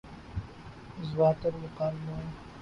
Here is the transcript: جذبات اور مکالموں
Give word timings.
جذبات 0.95 1.45
اور 1.45 1.53
مکالموں 1.63 2.17